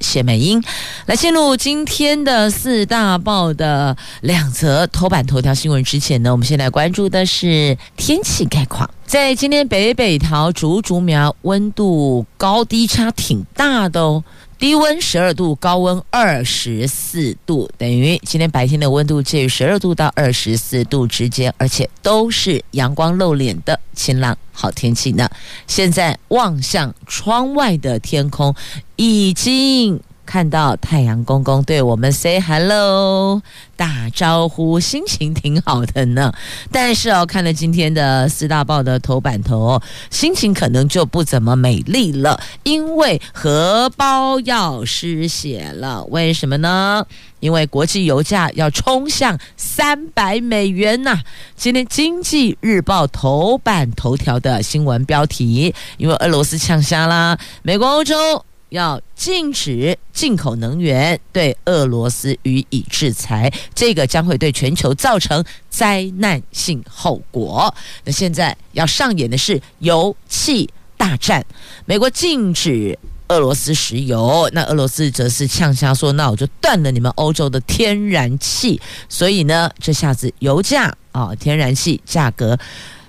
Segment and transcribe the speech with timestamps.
[0.00, 0.62] 谢美英。
[1.06, 8.88] 来进入今天的四大报的两则头版头条新闻之前呢，我们先来关注的是天气概况。
[9.06, 14.22] 在今天北北桃竹竹苗温度高低差挺大的哦。
[14.58, 25.30] 低温十二度，高温二十四度，等于今天白天的温度介于十二度到二十四度之间，而且都是阳光露脸的晴朗好天气呢。
[25.68, 28.54] 现在望向窗外的天空，
[28.96, 30.00] 已经。
[30.28, 33.40] 看到太阳公公对我们 say hello
[33.76, 36.30] 打招呼，心情挺好的呢。
[36.70, 46.04] 但是哦，看了今天的四大报的头版头，心情可能就不怎么美丽了，因为荷包要失血了。
[46.10, 47.06] 为什么呢？
[47.40, 51.22] 因为国际油价要冲向三百美元呐、
[51.56, 58.44] 今天《经济日报》头版头条的新闻标题，因为俄罗斯呛虾啦，美国、欧洲。
[58.70, 67.74] 要禁止进口能源，对俄罗斯予以制裁，这个将会对全球造成灾难性后果。
[68.04, 71.44] 那现在要上演的是油气大战，
[71.86, 82.58] 美国禁止俄罗斯石油，那俄罗斯则是呛声说：“那我就断了你们欧洲的天然气。”所以呢，这下子油价啊，天然气价格。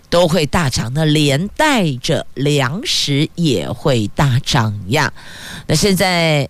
[0.10, 5.14] 都会大涨，那连带着粮食也会大涨呀。
[5.68, 6.50] 那现在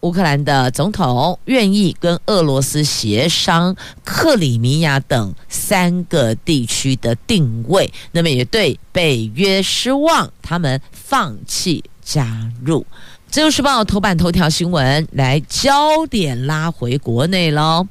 [0.00, 12.86] 乌克兰的总统愿意跟俄罗斯协商克里米亚等三个地区的定位，那么也对北约失望，他们放弃加入。
[13.30, 17.88] 自由时报头版头条新闻，来焦点拉回国内喽。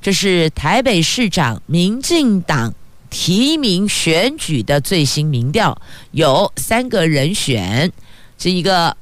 [0.00, 2.72] 这是台北市长民进党。
[3.18, 7.90] 提名选举的最新民调有三个人选，
[8.38, 8.94] 是一个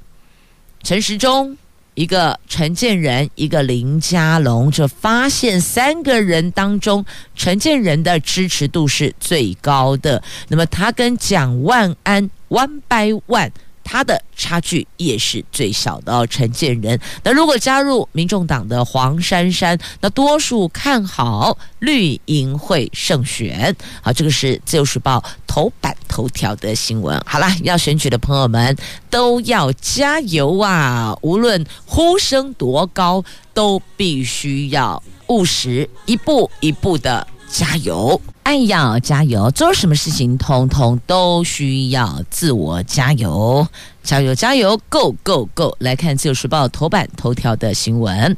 [0.84, 1.58] 陈时中，
[1.94, 4.70] 一个陈建仁，一个林佳龙。
[4.70, 7.04] 就发现三个人当中，
[7.34, 10.22] 陈建仁的支持度是最高的。
[10.46, 13.50] 那么他跟蒋万安 one by one。
[13.84, 16.98] 他的差距也是最小的哦，陈建仁。
[17.22, 23.76] 那如果加入民众党的黄珊珊，那多数看好绿营会胜选。
[24.02, 27.20] 好，这个是自由时报头版头条的新闻。
[27.26, 28.76] 好啦，要选举的朋友们
[29.10, 31.16] 都要加油啊！
[31.20, 33.22] 无论呼声多高，
[33.52, 38.20] 都必须要务实，一步一步的加油。
[38.44, 43.66] 爱要加油，做什么事情通通都需要自我加油，
[44.02, 45.74] 加油加油，Go Go Go！
[45.80, 48.36] 来看《自由时报》头版头条的新闻，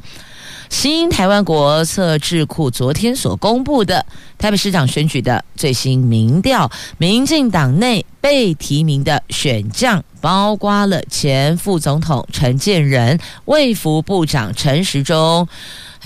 [0.71, 4.06] 新台湾国策智库昨天所公布的
[4.39, 15.49] 台北市长选举的最新民调，民进党内被提名的选将包括了前副总统陈建仁、卫福部长陈时中。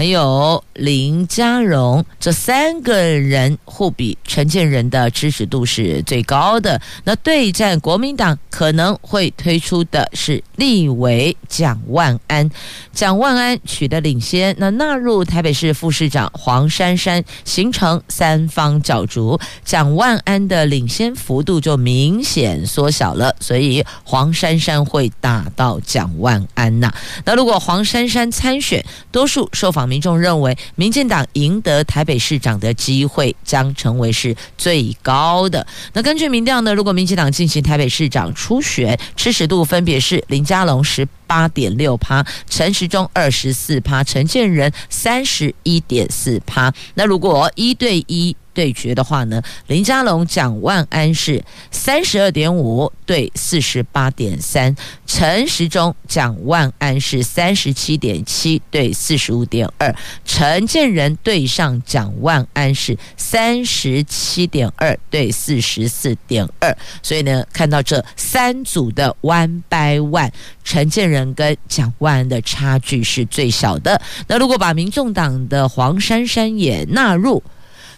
[0.01, 6.81] 还有林佳荣，这三个人互比陈建仁的支持度是最高的。
[7.05, 12.51] 那对战国民党可能会推出的是立委蒋万安，
[12.95, 14.57] 蒋万安取得领先。
[14.59, 23.37] 那纳入台北市副市长黄珊珊，形成三方角逐，蒋万安的领先幅度就明显缩小了。
[23.39, 26.91] 所以黄珊珊会打到蒋万安呐。
[27.27, 28.83] 那如果黄珊珊参选，
[29.13, 29.90] 多数受访。
[29.91, 35.67] 民众认为，民进党赢得台北市长的机会将成为是最高的。
[35.93, 46.73] 那根据民调呢，如果民进党进行台北市长初选，支持度分别是林佳龙十八点六趴，陈时中二十四趴，陈建仁三十一点四趴。
[46.95, 54.75] 那如果一对一，对决的话呢，林佳龙、蒋万安是三十二点五对四十八点三，
[55.07, 59.95] 陈时中、蒋万安是三十七点七对四十五点二，
[60.25, 70.31] 陈建仁对上蒋万安是三十七点二对四十四点二，所以呢，看到这三组的 one by one，
[70.65, 74.01] 陈建仁跟蒋万安的差距是最小的。
[74.27, 77.43] 那如果把民众党的黄珊珊也纳入，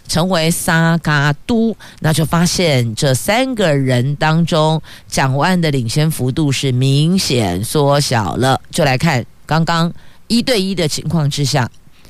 [0.07, 8.59] 成为三脚督，那就发现这三个人当中，蒋万的领先幅度是明显缩小了。
[8.69, 9.91] 就来看刚刚
[10.27, 11.69] 一对一的情况之下，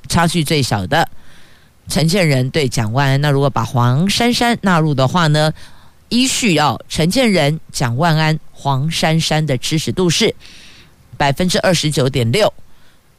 [0.10, 1.08] 差距最小的
[1.88, 3.22] 陈建仁对蒋万安。
[3.22, 5.54] 那如果把黄珊珊纳入的话呢，
[6.10, 10.34] 依序要陈建仁、蒋万安、黄珊珊的支持度是
[11.18, 12.52] 百分之二十九点六，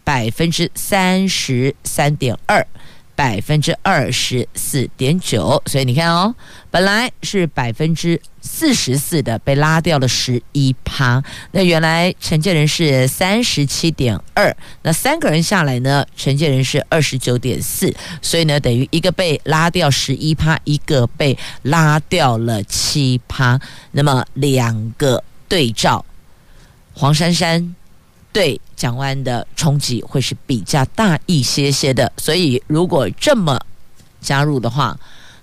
[0.03, 2.67] 百分之三十三点二。
[3.17, 6.35] 百分之二十四点九，所以你看哦，
[6.71, 11.23] 本来是百分之四十四的，被拉掉了十一趴。
[11.53, 23.61] 那原来承建人是三十七点二，那三个人下来呢，承建人是二十九点四，所以呢，等于一个被拉掉十一趴，一个被拉掉了七趴。
[23.93, 26.05] 那么两个对照，
[26.93, 27.75] 黄珊珊。
[28.33, 33.59] 对蒋湾的冲击会是比较大一些些的，所以如果这么
[34.21, 34.95] 加入的话，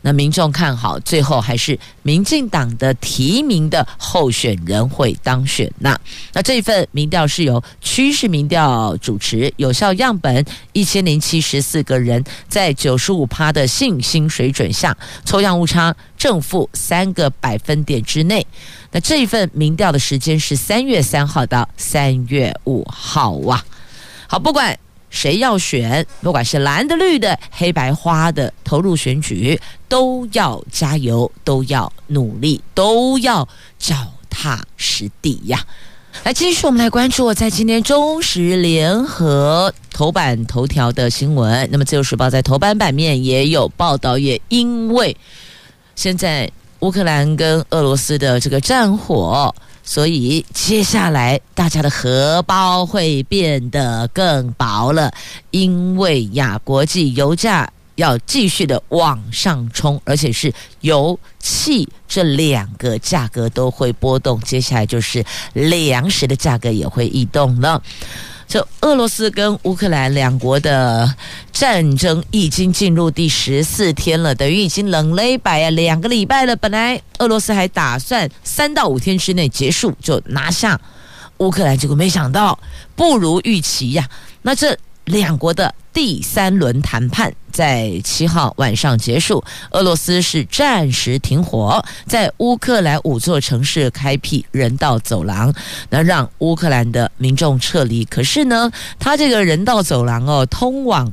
[0.01, 5.71] 那民众看好，最后还是民进党的提名的候选人会当选。
[5.79, 5.99] 那
[6.33, 10.43] 那这一份民调是由趋势民调主持，有效样本
[10.73, 18.45] 一千零七十四个人，在九十五趴的信心水准下，抽样误差正负三个百分点之内。
[18.91, 23.63] 那这一份民调的时间是三月三号到三月五号哇。
[24.27, 24.77] 好，不管。
[25.11, 33.47] 谁要选，不管是蓝的、绿的、黑白花的，投入选举都要加油，都要努力，都要
[33.77, 33.95] 脚
[34.29, 35.63] 踏实地呀！
[36.23, 41.67] 来，继续我们来关注我在今天中时联合头版头条的新闻。
[41.71, 45.15] 那么，《自由时报》在头版版面也有报道，也因为
[45.95, 46.49] 现在
[46.79, 49.53] 乌克兰跟俄罗斯的这个战火。
[49.83, 55.11] 所以接下来大家的荷包会变得更薄了，
[55.49, 65.23] 因为亚，国际油价要继续的往上冲，而且是油气这两个价格都会波动，接下来就是
[65.53, 67.81] 粮食的价格也会异动了。
[68.51, 71.09] 这俄罗斯跟乌克兰两国的
[71.53, 76.53] 战争已经进入第十四天了，等于已经冷了一百啊，两个礼拜了。
[76.57, 80.77] 本来俄罗斯还打算三到五天之内结束就拿下
[81.37, 82.59] 乌克兰，结果没想到
[82.93, 84.09] 不如预期呀。
[84.41, 84.77] 那这。
[85.05, 95.53] 两国的第三轮谈判在七号晚上结束，俄罗斯是暂时停火，在乌克兰五座城市开辟人道走廊，
[95.89, 98.05] 那让乌克兰的民众撤离。
[98.05, 101.11] 可是呢，他这个人道走廊哦，通往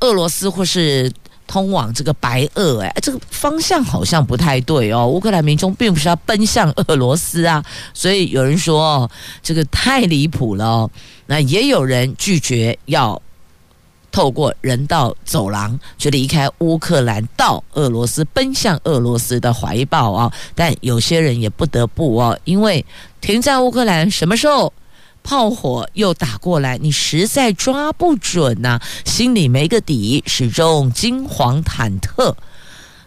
[0.00, 1.10] 俄罗斯或是
[1.46, 5.06] 通往这个白俄，哎，这个方向好像不太对哦。
[5.06, 7.64] 乌克兰民众并不是要奔向俄罗斯啊，
[7.94, 9.10] 所以有人说哦，
[9.42, 10.90] 这个太离谱了。
[11.26, 13.20] 那也有人拒绝要
[14.12, 20.32] 透过人道走廊就离开乌克兰到俄罗斯，奔向俄罗斯的怀抱啊！
[20.54, 22.84] 但有些人也不得不哦，因为
[23.20, 24.72] 停在乌克兰，什么时候
[25.24, 32.34] 炮火又打过来，你实在抓不准呐，心里没个底，始终惊惶忐忑。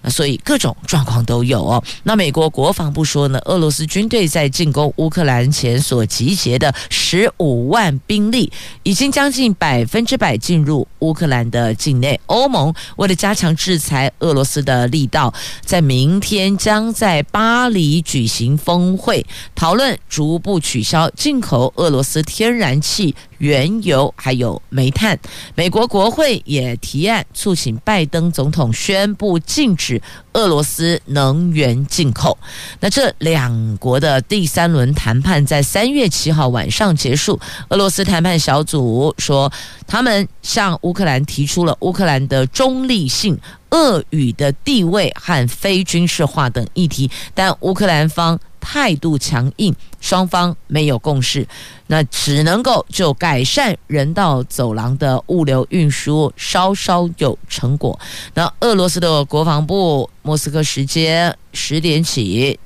[0.09, 1.83] 所以各种状况都有哦。
[2.03, 6.73] 那美国国防部说呢，俄罗斯军队在进攻乌克兰前所集结的
[7.09, 8.51] 十五万兵力，
[8.83, 12.19] 已经将近百分之百进入乌克兰的境内。
[12.25, 19.25] 欧盟为了加强制裁俄罗斯的力道，在明天将在巴黎举行峰会，
[19.55, 23.15] 讨论逐步取消进口俄罗斯天然气。
[23.37, 25.19] 原油还有煤炭，
[25.53, 30.01] 美国国会也提案促请拜登总统宣布禁止
[30.37, 32.37] 俄罗斯能源进口。
[32.79, 37.39] 那这两国的第三轮谈判在三月七号晚上结束。
[37.69, 39.51] 俄罗斯谈判小组说，
[39.87, 43.35] 他们向乌克兰提出了乌克兰的中立性、
[43.71, 48.39] 俄语的地位和非军事化等议题，但乌克兰方。
[48.59, 51.47] 态度强硬，双方没有共识，
[51.87, 57.99] 那只能够就改善人道走廊的物流运输稍稍有成果。
[58.33, 62.59] 那俄罗斯的国防部莫斯科时间十点起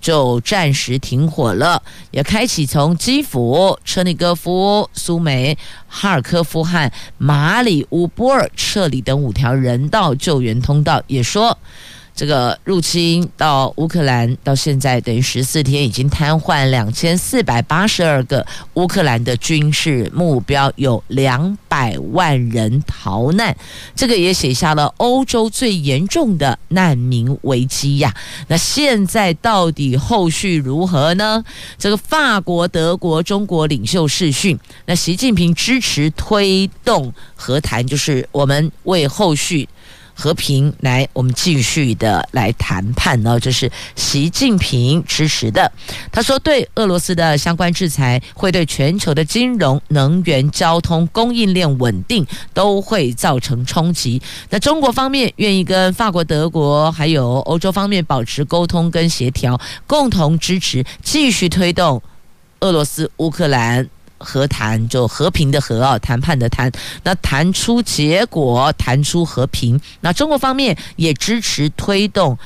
[0.00, 5.56] 就暂时停火了，也开启从基辅、车尼戈夫、苏梅、
[5.88, 11.58] 哈尔科夫和马里乌波尔撤离等五条人道救援通道，也说。
[12.16, 23.54] 这个入侵到乌克兰到现在等于十四天，已经瘫痪两千四百八十二个乌克兰的军事目标，有两百万人逃难。
[23.94, 28.16] 这个也写下了欧洲最严重的难民危机呀。
[28.48, 31.44] 那现在到底后续如何呢？
[31.76, 39.68] 这个法国、德国、中国领袖视讯，那习近平支持推动和谈，就是我们为后续。
[40.18, 45.70] 和平来，我们继续的来谈判呢，这是习近平支持的。
[46.10, 54.20] 他说，对俄罗斯的相关制裁会对全球的金融、能源、交通、供应链稳定都会造成冲击。
[54.48, 62.02] 那中国方面愿意跟法国、德国还有欧洲方面保持沟通跟协调，共同支持继续推动
[62.60, 63.86] 俄罗斯、乌克兰。
[64.18, 66.70] 和谈就和平的和啊，谈判的谈，
[67.02, 69.80] 那谈出结果，谈出和平。
[70.00, 72.38] 那中国方面也支持推动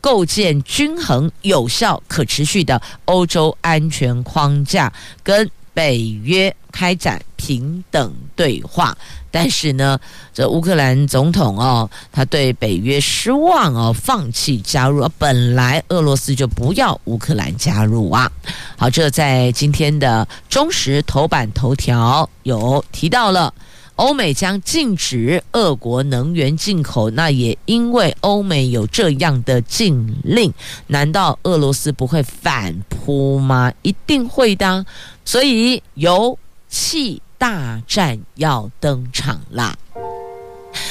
[0.00, 4.92] 构建均衡、有效、可持续的欧洲安全框架，
[5.22, 8.96] 跟北约开展平等对话。
[9.30, 9.98] 但是呢，
[10.34, 15.08] 这乌克兰总统哦，他对北约失望哦，放弃加入。
[15.18, 18.30] 本来俄罗斯就不要乌克兰加入啊。
[18.76, 23.52] 好，这在今天的中时头版头条有提到了，
[23.96, 27.08] 欧美将禁止俄国能源进口。
[27.10, 30.52] 那也因为欧美有这样的禁令，
[30.88, 33.72] 难道俄罗斯不会反扑吗？
[33.82, 34.84] 一定会的。
[35.24, 36.36] 所以油
[36.68, 37.22] 气。
[37.40, 39.74] 大战要登场啦！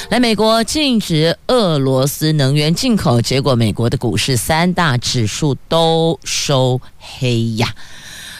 [0.08, 7.72] 来，美国禁止俄罗斯能源进口，结果美国的股市三大指数都收黑呀。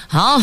[0.09, 0.43] 好。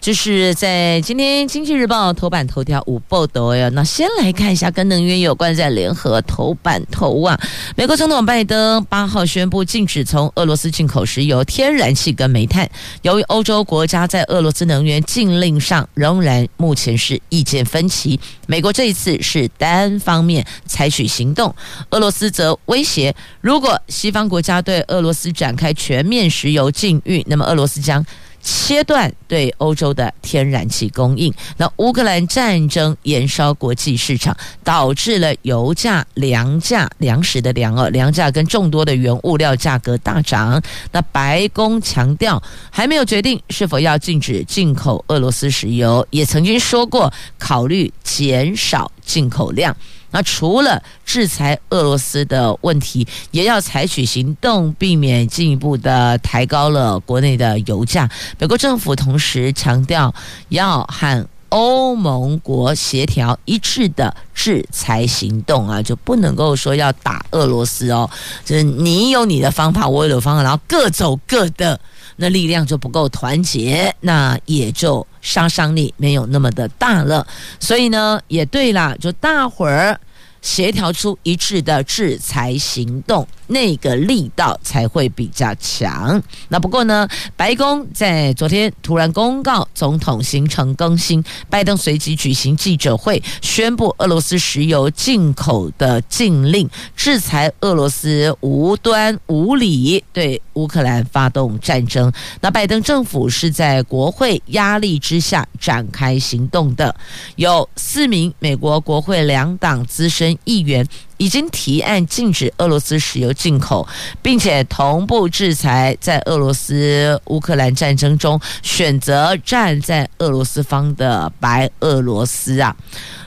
[0.00, 3.68] 就是在今天《经济日报》头版头条五报道呀。
[3.74, 7.38] 那先来看一下跟能源有关，在联合头版头啊，
[7.76, 12.68] 美国总统拜登八号宣布禁止从俄罗斯进口石油、天然气跟煤炭。
[13.02, 21.52] 由于欧洲国家在俄罗斯能源禁令上仍然目前是意见分歧，美国这一次是单方面采取行动，
[21.90, 28.06] 俄罗斯则威胁，如果西方国家对俄罗斯展开全面石油禁运，那么俄罗斯将。
[28.40, 40.62] 切断对欧洲的天然气供应，那乌克兰战争延烧国际市场，导致了油价、粮价、粮食的粮哦，粮价跟众多的原物料价格大涨。
[40.92, 49.76] 那白宫强调还没有决定是否要禁止进口俄罗斯石油，也曾经说过考虑减少进口量。
[50.10, 58.08] 那除了制裁俄罗斯的问题，也要采取行动，避免进一步的抬高了国内的油价。
[58.38, 60.14] 美国政府同时强调，
[60.48, 68.08] 要和欧盟国协调一致的制裁行动啊，就不能够说要打俄罗斯哦，
[68.44, 71.78] 就是你有你的方法，我有的方法，然后各走各的，
[72.16, 75.06] 那力量就不够团结，那也就。
[75.28, 77.26] 杀伤力没有那么的大了，
[77.60, 80.00] 所以呢，也对啦，就大伙儿。
[80.40, 86.22] 协调出一致的制裁行动，那个力道才会比较强。
[86.48, 102.12] 那不过呢，白宫在昨天突然公告总统行程更新，拜登随即举行记者会，宣布俄罗斯石油进口的禁令，制裁俄罗斯无端无理对乌克兰发动战争。
[102.40, 106.94] 那拜登政府是在国会压力之下展开行动的，
[107.36, 110.28] 有四名美国国会两党资深。
[110.44, 110.86] 议员
[111.18, 113.86] 已经提案禁止俄罗斯石油进口，
[114.22, 122.74] 并且同步制裁在俄罗斯乌克兰战争中选择站在俄罗斯方的白俄罗斯啊。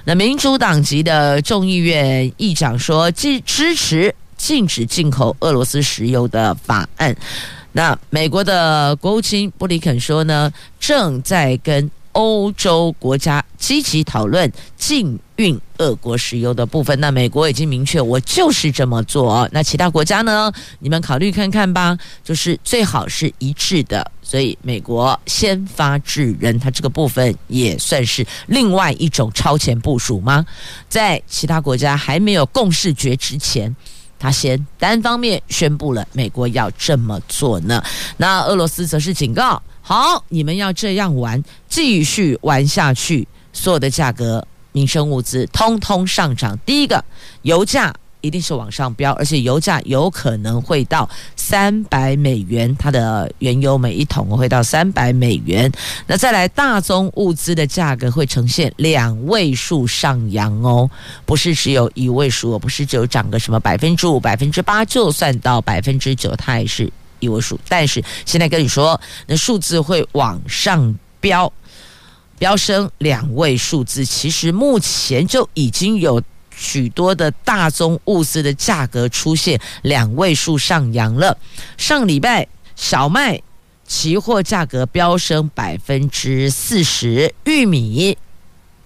[0.05, 7.15] 那民主党籍的众议院议长说，既支持禁止进口俄罗斯石油的法案。
[7.73, 11.91] 那美国的国务卿布林肯说呢，正在跟。
[12.13, 19.47] 欧洲国家积极讨论禁运俄国石油的部分，那美国已经明确，我就是这么做。
[19.51, 20.51] 那其他国家呢？
[20.79, 24.09] 你们考虑看看吧，就是最好是一致的。
[24.21, 30.45] 所以美国先发制人，它这个部分也算是另外一种超前部署吗？
[30.87, 33.75] 在其他国家还没有共识决之前，
[34.19, 37.83] 他先单方面宣布了美国要这么做呢。
[38.17, 39.61] 那俄罗斯则是警告。
[39.91, 46.57] 好，你们要这样玩，继续玩下去，所有的价格、民生物资通通上涨。
[46.65, 47.03] 第一个，
[47.41, 55.69] 油价一定是往上飙，而且油价有可能会到三百美元，它的原油每一桶会到三百美元。
[56.07, 60.89] 那再来，大宗物资的价格会呈现两位数上扬哦，
[61.25, 66.89] 不是只有一位数，不是只有涨个什么百分之五、百分之八，就算到百分之九，它也是。
[67.21, 71.51] 一位数，但是现在跟你说，那数字会往上飙，
[72.37, 74.03] 飙升两位数字。
[74.03, 76.21] 其实目前就已经有
[76.53, 81.37] 许多的大宗物资的价格出现两位数上扬了。
[81.77, 83.41] 上礼拜小麦
[83.87, 88.17] 期货价格飙升百分之四十，玉米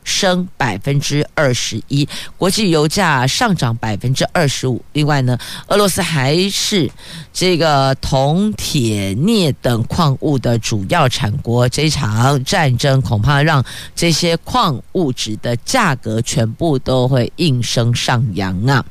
[0.05, 2.07] 升百分之二十一，
[2.37, 4.81] 国际油价上涨百分之二十五。
[4.93, 6.89] 另外呢，俄罗斯还是
[7.33, 11.67] 这个铜、铁、镍等矿物的主要产国。
[11.67, 13.61] 这场战争恐怕让
[13.95, 18.85] 这些矿物质的价格全部都会应声上扬啊！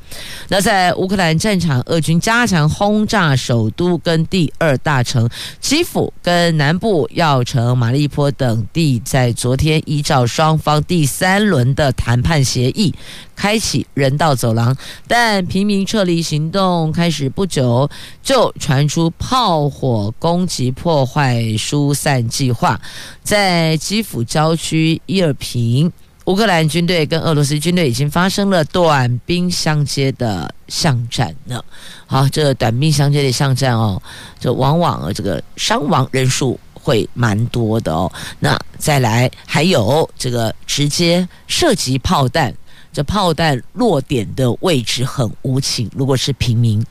[0.48, 5.28] 那在乌克兰战场，俄军加强轰炸首都跟第二大城
[5.60, 12.94] 基辅，跟南部要城马利坡等地，在昨天依照双方第三轮的谈判协议，
[13.36, 14.74] 开启人道走廊。
[15.06, 17.90] 但平民撤离行动开始不久，
[18.22, 22.80] 就传出炮火攻击破坏疏散计划，
[23.22, 25.92] 在基辅郊区伊尔平。
[26.24, 31.62] 乌克兰军队跟俄罗斯军队已经发生了短兵相接的巷战了。
[32.06, 34.00] 好，这短兵相接的巷战哦，
[34.40, 38.12] 这往往这个伤亡人数会蛮多的哦。
[38.38, 42.54] 那再来还有这个直接涉及炮弹，
[42.92, 46.84] 这炮弹落点的位置很无情，如果是平民。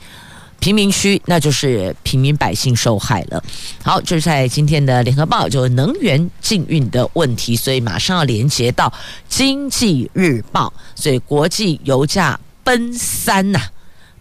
[0.60, 3.44] 贫民区，那就是平民百姓受害了。
[3.84, 8.92] 好，就是在今天的联合报，就能源禁运的问题，所以马上要连接到
[9.28, 13.60] 经济日报，所以国际油价奔三呐、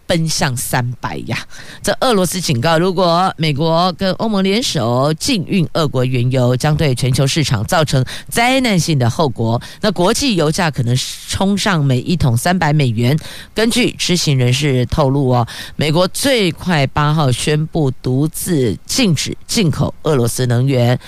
[0.05, 1.37] 奔向三百呀！
[1.81, 9.61] 这俄罗斯警告，如果美国跟欧盟联手禁运俄国原油，将对全球市场造成灾难性的后果。
[9.81, 10.95] 那国际油价可能
[11.27, 13.17] 冲上每一桶三百美元。
[13.53, 20.99] 根据知情人士透露哦，美国最快八号宣布独自禁止进口俄罗斯能源。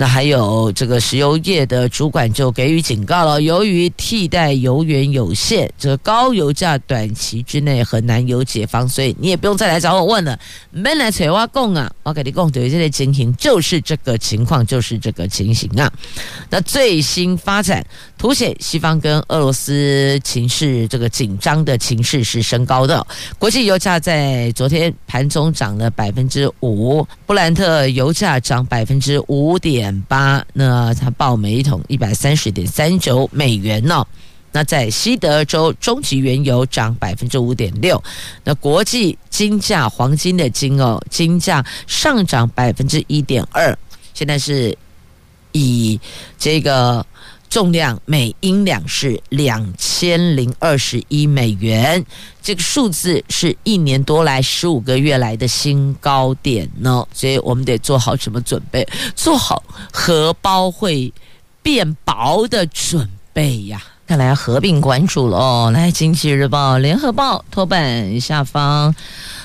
[0.00, 10.38] 那还有这个石油业的主管就给予警告了，由于替代油源有限，这个高油价短期之内很难有解方，所以你也不用再来找我问了。
[10.70, 15.92] 没来找我讲啊，我跟你讲，对这些情形就是这个情况，就是这个情形啊。
[16.48, 17.84] 那最新发展
[18.16, 23.06] 凸显西方跟俄罗斯情势这个紧张的情势是升高的。
[23.38, 29.89] 国际油价在昨天盘中涨了百分之五，布兰特油价涨百分之五点。
[30.02, 34.04] 八，那它报每一桶一百三十点三九美元呢、
[34.52, 38.02] 那在西德州，中级原油涨百分之五点六。
[38.44, 43.76] 那国际金价，黄金的金哦，金价上涨百分之一点二。
[44.14, 44.76] 现在是
[45.52, 46.00] 以
[46.38, 47.04] 这个。
[47.50, 52.06] 重量每英两是两千零二十一美元，
[52.40, 58.88] 这个数字是一年多来十五个月来的新高点呢，所以我们得做好什么准备？
[59.16, 61.12] 做好荷包会
[61.60, 63.82] 变薄的准备呀！
[64.10, 65.70] 看来要合并关注了哦。
[65.72, 68.92] 来，《经济日报》、《联合报》头版下方。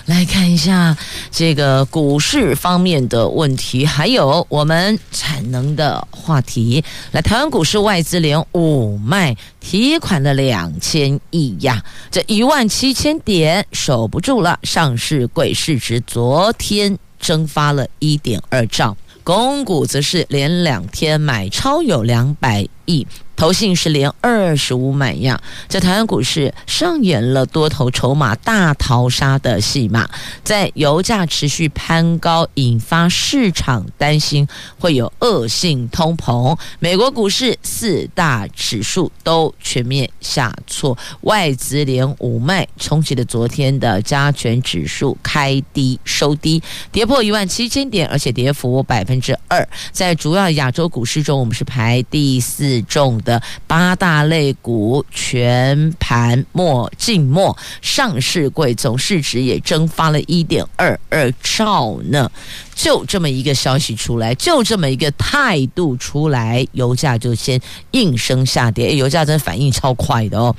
[0.08, 0.98] 来看一下
[1.30, 6.84] 这个股市方面的问题，还有我们产能的话题。
[7.12, 14.58] 来，台湾股市外资连五卖提款了两千亿呀，这一万七千点守不住了。
[14.64, 23.06] 上市柜市值昨天蒸发了一点二兆，公股则是连两天买超有两百亿。
[23.36, 30.10] 投信是连二十五买样，在台湾股市上演了多头筹码大逃杀的戏码，
[30.42, 34.48] 在油价持续攀高，引发市场担心
[34.80, 36.58] 会有恶性通膨。
[36.80, 49.68] 美国股市四大指数都全面下挫，外资连五卖，冲击了昨天的加权指数开低收低，跌破一万七千点，而且跌幅百分之二。
[49.92, 53.22] 在主要亚洲股市中，我们是排第四重。
[53.26, 62.32] 的八大类股全盘末静默，上市柜总市值也蒸发了一点二二兆呢。
[62.74, 67.60] 就这么一个消息出来，就这么一个态度出来，油价就先
[67.92, 68.94] 应声下跌。
[68.96, 70.54] 油价真的反应超快的哦。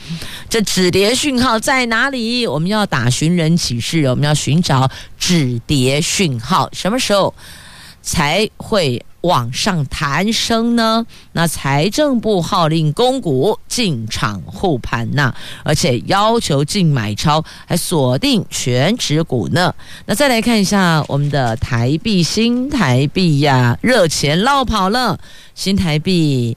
[0.48, 2.46] 这止跌讯号在哪里？
[2.46, 7.34] 我们要打寻人启事，我们要寻找止跌讯号，什么时候
[8.02, 9.04] 才会？
[9.26, 11.04] 往上弹升呢？
[11.32, 19.74] 那财政部号令公股进场护盘呐，而且要求净买超，还锁定全持股呢。
[20.06, 25.18] 那再来看一下我们的台币，新台币呀，热钱落跑了，
[25.54, 26.56] 新台币。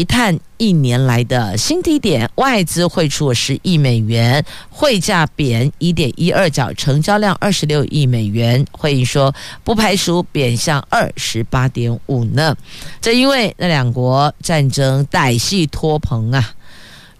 [0.00, 8.64] 一探一年来的新低点，外资汇出十亿美元，汇价贬一点一二角，成交量二十六亿美元。
[8.72, 12.56] 会议说不排除贬向二十八点五呢。
[13.02, 16.50] 这因为那两国战争歹戏拖棚啊，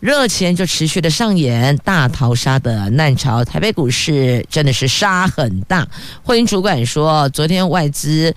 [0.00, 3.44] 热钱就持续的上演大逃杀的难潮。
[3.44, 5.86] 台北股市真的是杀很大。
[6.22, 8.34] 会议主管说，昨天外资。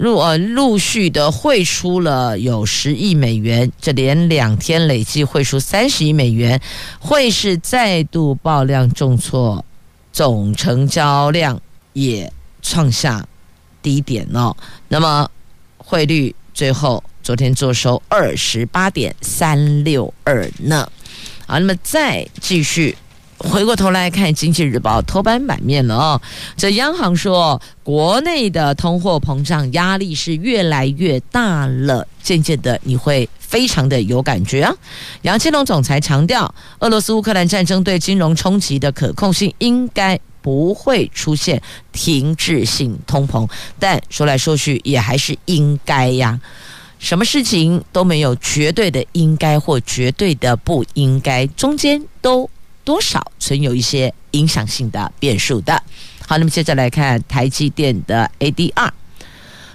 [0.00, 6.58] 陆呃陆续的汇出了有十亿美元，这连两天累计汇出三十亿美元，
[6.98, 9.62] 汇市再度爆量重挫，
[10.10, 11.60] 总成交量
[11.92, 12.32] 也
[12.62, 13.26] 创下
[13.82, 14.56] 低点哦。
[14.88, 15.30] 那么
[15.76, 20.90] 汇率最后昨天作收二十八点三六二呢。
[21.46, 22.96] 好，那么再继续。
[23.42, 26.20] 回过头来看《经济日报》头版版面了哦，
[26.58, 34.74] 这央行说，国内的通货膨胀压力是越来越大了，渐渐的你会非常的有感觉啊。
[35.22, 41.60] 杨金龙总裁强调，俄罗斯乌克兰战争对金融冲击的可控性应该不会出现
[41.92, 43.48] 停滞性通膨，
[43.78, 46.38] 但说来说去也还是应该呀。
[46.98, 52.48] 什么事情都没有绝对的应该或绝对的不应该，中间都。
[52.90, 55.80] 多少存有一些影响性的变数的。
[56.26, 58.90] 好，那么接着来看台积电的 ADR，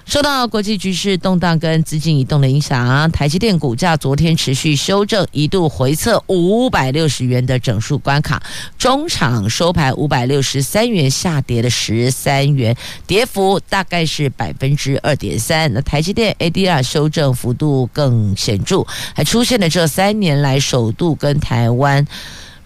[0.05, 8.43] 受到国际局势动荡跟资金移动的影响，台积电股价昨天持续修正，一度回测五百六十元的整数关卡，
[8.77, 12.75] 中场收盘五百六十三元，下跌了十三元，
[13.07, 15.73] 跌幅大概是百分之二点三。
[15.73, 22.05] 那台积电 ADR 修正幅度更显著，还出现了这三年来首度跟台湾。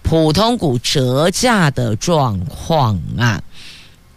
[0.02, 3.40] 普通股折价的状况啊，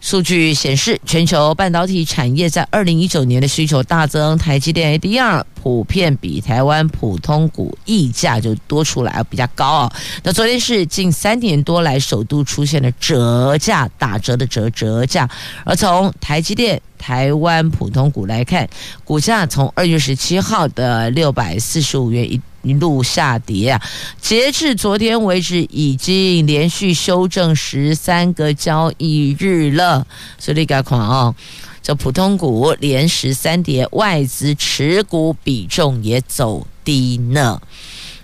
[0.00, 9.92] 数据显示，全球半导体产业在二零一九年的需求大增，台积电 ADR 普遍比台湾普通股溢价就多出来，比较高啊。
[10.22, 15.28] 那昨天是近三年多来首度出现了折价，打折的折折价，
[15.64, 16.80] 而从台积电。
[16.96, 18.66] 台湾普通股来看，
[19.04, 23.80] 股价从二月十七号的六百四十五元一一路下跌啊，
[24.20, 30.04] 截至昨天为止，已经连续修正十三个交易日了。
[30.38, 31.34] 所以你看哦，
[31.82, 37.60] 这普通股连十三跌，外资持股比重也走低呢。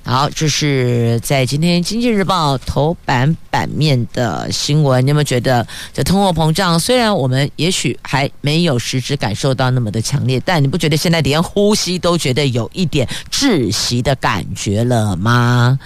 [0.03, 5.05] 好，这是在今天《经济日报》头版版面的新闻。
[5.05, 6.81] 你有没有觉得这通货膨胀？
[6.81, 15.79] 虽然我们也许还没有实质感受到那么的强烈，但你不觉得现在连呼吸都觉得有一点窒息的感觉了吗？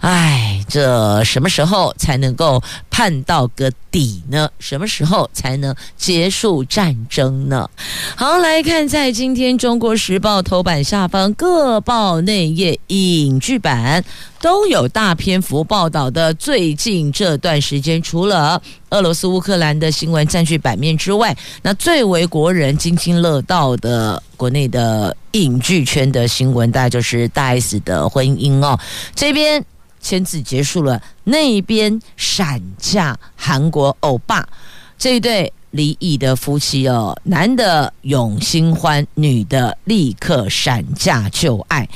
[0.00, 4.48] 哎，这什么时候才能够盼到个底呢？
[4.60, 7.68] 什么时候才能结束战争呢？
[8.14, 14.04] 好，来看在今天《中国时报》头版下方各报内页影剧版
[14.40, 16.32] 都有大篇幅报道的。
[16.34, 28.78] 最近这段时间，除了俄罗斯乌克兰的新闻占据版面之外，那最为国人津津乐道的国内的影剧圈的新闻，大概就是大 S 的婚姻哦。
[29.16, 29.64] 这边。
[30.00, 34.46] 签字结束了，那边闪嫁韩国欧巴
[34.96, 41.88] 这一对离异的夫妻哦，男的永新欢，女的立刻闪嫁旧爱。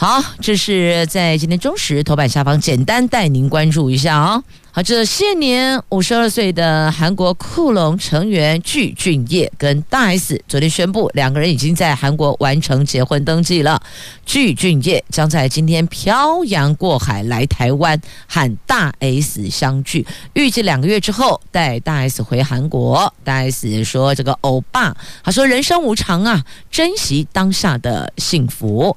[0.00, 4.42] 好，这是在今天中时头版下方，简单带您关注一下哦。
[4.72, 13.78] 好，这现年五十二岁的韩国酷龙成员具俊曄跟大 S 昨天宣布，两个人已经在韩国完成结婚登记了。
[14.24, 23.12] 具俊曄将在今天漂洋过海来台湾和大 S 相聚，预计两个月之后带大 S 回韩国。
[23.22, 28.96] 大 S 说：“这个欧巴，他说人生无常啊，珍惜当下的幸福。”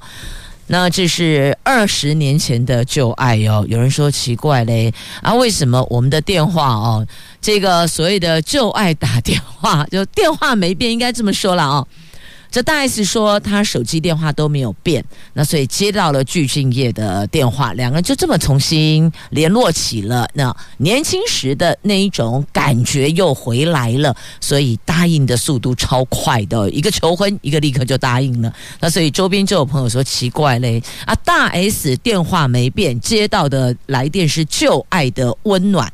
[0.74, 7.06] 那这是二十年前的旧爱哟，有人说奇怪嘞啊，为什么我们的电话哦，
[7.40, 11.88] 这个所谓的旧爱打电话，就电话没变，应该这么说了哦。
[12.54, 28.54] 这大 S 说他手机电话都没有变，那所以接到了具俊曄的电话，两个人就这么重新联络起了那年轻时的那一种感觉又回来了，所以答应的速度超快的，一个求婚，一个立刻就答应了。
[28.80, 35.92] 那所以周边就有朋友说奇怪嘞啊，大 S 电话没变，接到的来电是旧爱的温暖，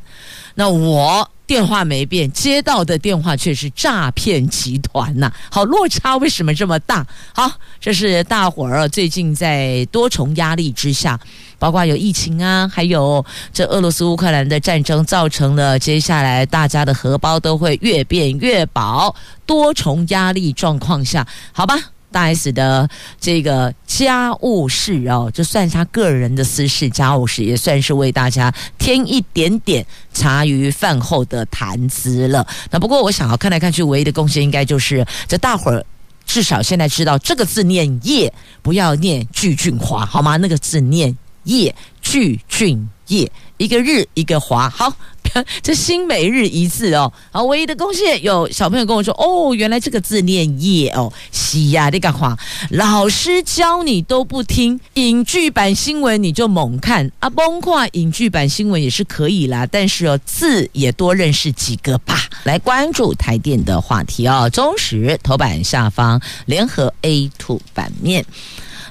[0.56, 1.26] 那我。
[1.49, 5.33] 电话没变，接到的电话却是诈骗集团呐！
[5.49, 7.03] 好，落差为什么这么大？
[7.33, 11.19] 好，这是大伙儿最近在多重压力之下，
[11.57, 19.15] 包括有疫情啊，还有这俄罗斯乌克兰的战争，造成了接下来大家的荷包都会越变越薄。
[19.47, 21.79] 多重压力状况下，好吧。
[22.12, 32.45] 大 S 的这个家务事哦，就算是他个人的私事，家务事也算是为大家添一点点茶余饭后的谈资了。
[32.72, 35.86] 那不过我想要看来看去，唯一的贡献应该就是这大伙儿
[36.26, 40.38] 至少现在知道这个字念叶，不要念具俊华，好吗？
[40.38, 44.91] 那个字念叶，具俊夜，一个日一个华，好。
[45.62, 52.36] 这新每日一字哦，好，唯一的贡献有小朋友跟我说哦，原来这个字念夜哦，西呀，你干话，
[52.72, 62.17] 老师教你都不听，影剧版新闻你就猛看啊，崩溃影剧版新闻也是可以啦，但是哦，字也多认识几个吧。
[62.45, 68.26] 来关注台电的话题哦，中时头版下方联合 A two 版面。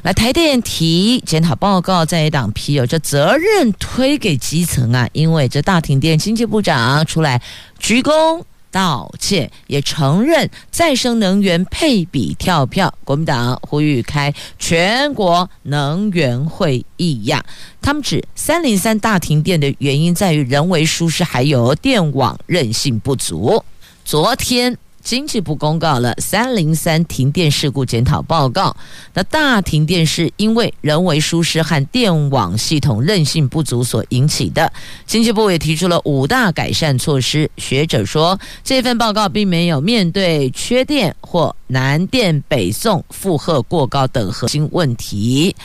[0.02, 7.42] 来，台电提检讨报告，在野党批有这责任推给基层啊，因为这大停电，经济部长出来
[7.80, 12.94] 鞠躬道歉，也承认再生能源配比跳票。
[13.02, 17.44] 国民党呼吁开全国能源会议呀，
[17.82, 23.64] 他们指三零三大停电的原因在于人为疏失，还有电网韧性不足。
[24.04, 24.78] 昨天。
[25.08, 28.76] 经济部公告了三零三停电事故检讨报告。
[29.14, 34.70] 那大停电是因为人为疏失和电网系统韧性不足所引起的。
[35.06, 37.50] 经济部也提出了五大改善措施。
[37.56, 45.56] 学者说，这份报告并没有面对缺电或南电北送负荷过高等核心问题。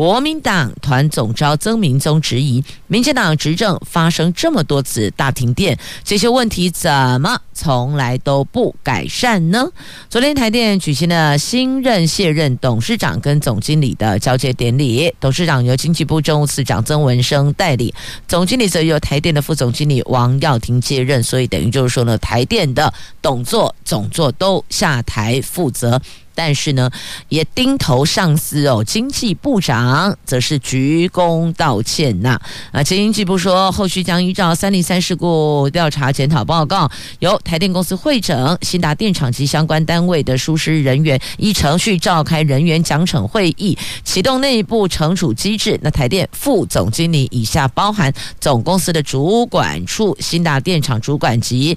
[0.00, 9.68] 国民党团总召曾明宗质疑，民进党执政发生这么多次大停电，这些问题怎么从来都不改善呢？
[10.08, 17.94] 昨天台电举行了新任卸任董事长跟总经理的交接典礼，董事长由经济部政务次长曾文生代理，
[18.26, 26.00] 总经理则由台电的副总经理王耀庭接任，所以等于就是说呢，台电的董座、总座都下台负责。
[26.42, 26.90] 但是呢，
[27.28, 32.40] 也盯头上司哦，经济部长则是鞠躬道歉呐。
[32.72, 45.78] 啊，经济部说，后续将依照三零三事故调查检讨报告，由台电公司会诊新达电厂及相关单位的疏失人员，依程序召开人员奖惩会议，启动内部惩处机制。
[45.82, 51.76] 那台电副总经理以下包含总公司的主管处、新达电厂主管及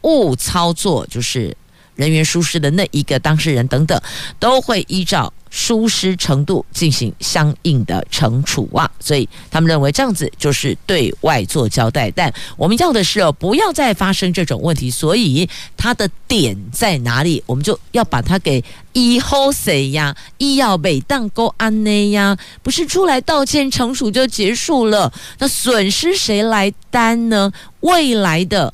[0.00, 1.54] 误操作，就是。
[1.98, 4.00] 人员疏失的那一个当事人等等，
[4.38, 8.88] 都会依照疏失程度进行相应的惩处啊。
[9.00, 12.08] 所以他们认为这样子就是对外做交代。
[12.12, 14.88] 但我们要的是哦，不要再发生这种问题。
[14.88, 17.42] 所以它的点在哪里？
[17.46, 20.16] 我们就要把它给以后谁呀？
[20.38, 22.36] 医药被当勾安内呀？
[22.62, 25.12] 不是出来道歉惩处就结束了？
[25.40, 27.52] 那损失谁来担呢？
[27.80, 28.72] 未来的。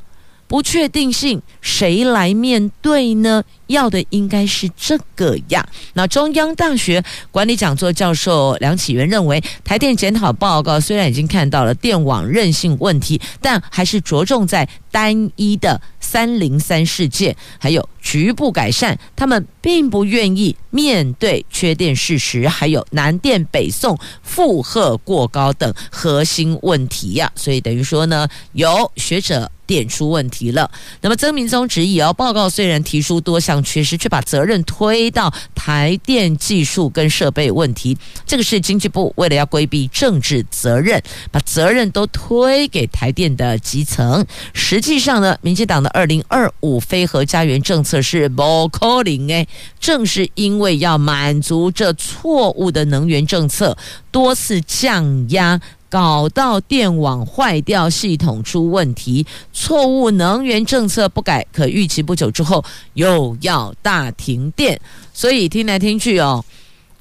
[0.54, 3.42] 不确定性谁来面对呢？
[3.66, 5.66] 要的应该是这个呀。
[5.94, 18.96] 那中央大学管理讲座教授梁启源认为，台电检讨报告虽然已经看到了电网韧性问题，但还是着重在单一的三零三事件，还有局部改善。
[19.16, 27.32] 他们并不愿意面对缺电事实，还有南电北送负荷过高等核心问题呀。
[27.34, 30.70] 所以等于说呢，有学者电出问题了。
[31.00, 33.64] 那么曾明宗质疑哦，报告虽然提出多项。
[33.64, 37.96] 缺失，却把责任推到台电技术跟设备问题，
[38.26, 44.26] 这个是经济部为了要规避政治责任，把责任都推给台电的基层。
[44.52, 49.48] 实际上呢，民进党的二零二五非核家园政策是不可能诶，
[49.80, 53.76] 正是因为要满足这错误的能源政策，
[54.10, 55.60] 多次降压。
[55.88, 64.80] 搞到电网坏掉，系统出问题，错误能源政策不改，可预期不久之后又要大停电。
[65.12, 66.44] 所以听来听去哦，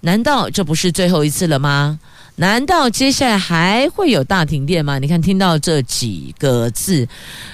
[0.01, 1.99] 难道这不是最后一次了吗？
[2.35, 4.97] 难道接下来还会有大停电吗？
[4.97, 7.07] 你看，听到这几个字，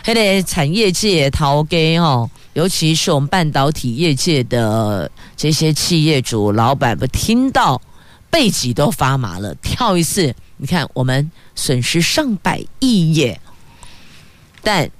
[0.03, 7.81] 还得产业界头家哦，尤其是我们半导体业界的这些企业主老板，不听到
[8.29, 10.33] 背脊都发麻了，跳一次。
[10.61, 13.39] 你看，我们损失上百亿耶，
[14.61, 14.91] 但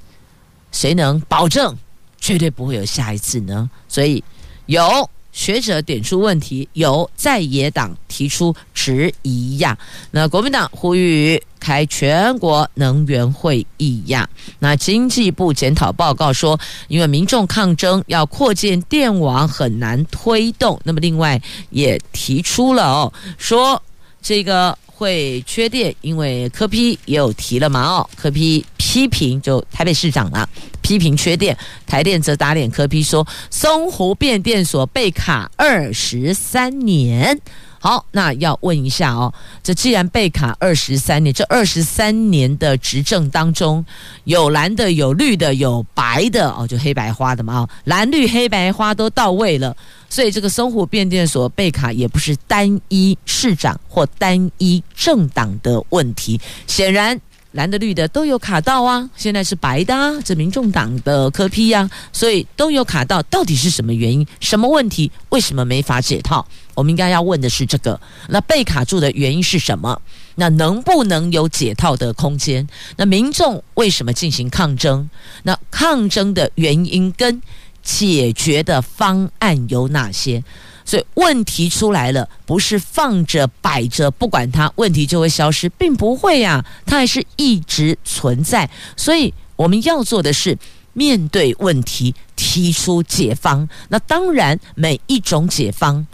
[0.72, 1.78] 谁能保证
[2.18, 3.70] 绝对不会有下一次呢？
[3.90, 4.24] 所以
[4.68, 9.78] 有学者点出问题，有在野党提出质疑呀。
[10.12, 14.30] 那国民党呼吁开全国能源会议呀。
[14.60, 20.80] 那经济部检讨报告说，因为民众抗争要扩建电网很难推动。
[20.86, 23.84] 那么另外也提出了哦，说
[24.22, 24.78] 这个。
[25.00, 30.48] 会缺电，因为柯批也有提了嘛哦，柯批批评就台北市长了，
[30.82, 31.58] 批评缺电，
[31.88, 37.40] 台电则打脸柯批说松湖变电所被卡二十三年。
[37.80, 43.84] 好，那要问一下哦，这既然被卡二十三年，这二十三年的执政当中，
[44.26, 49.76] 有蓝的，有绿的，有白的哦，就黑白花的嘛哦，蓝绿黑白花都到位了，
[50.10, 57.20] 所以这个松湖变电所被卡也不是单一市长或单一政党的问题，显然
[57.54, 64.28] 蓝的绿的都有卡到啊，现在是白的啊，这民众党的柯批呀，所以都有卡到，到底是什么原因？
[64.40, 65.10] 什么问题？
[65.30, 66.46] 为什么没法解套？
[66.80, 68.00] 我们应该要问的是这个。
[68.30, 70.02] 那被卡住的原因是什么？
[70.36, 72.66] 那能不能有解套的空间？
[72.96, 75.10] 那民众为什么进行抗争？
[75.44, 77.42] 那抗争的原因跟
[77.84, 80.42] 解决的方案有哪些？
[80.86, 88.68] 所以问题出来了，不是放着摆着不管它，问题就会消失，并不会呀，它还是一直存在。
[88.96, 90.58] 所以我们要做的是
[90.94, 93.68] 面对问题，提出解方。
[93.90, 96.08] 那当然，每一种解方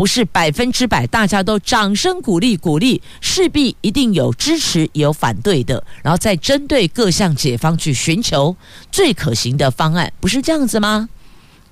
[0.00, 8.56] 不是百分之百大家都掌声鼓励鼓励，势必一定有支持也有反对的，然后再针对各项解方去寻求
[8.90, 11.06] 最可行的方案，不是这样子吗？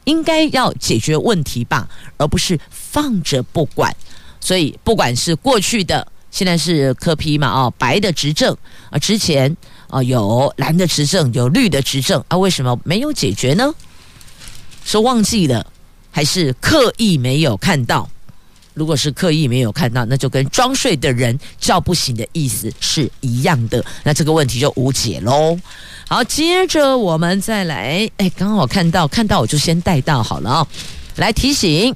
[0.05, 1.89] 应该要解决问题吧，
[2.19, 3.97] 而不是放着不管。
[4.41, 8.55] 所以，不管是过去的，现在是柯批嘛，哦，白的执政
[8.91, 9.57] 啊，之前
[9.89, 13.75] 啊有蓝的执政，有绿的执政啊，为什么没有解决呢？
[14.85, 15.67] 是忘记了，
[16.11, 18.07] 还是刻意没有看到？
[18.79, 25.59] 如果是刻意没有看到，那就跟装睡的人叫不醒的意思是一样的，那这个问题就无解喽。
[26.09, 30.67] 好，接着我们再来，哎，刚好看到，看到我就先带到好了啊、哦，
[31.17, 31.95] 来提醒。